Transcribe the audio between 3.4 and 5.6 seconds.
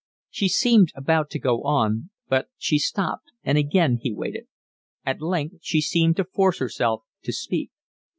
and again he waited. At length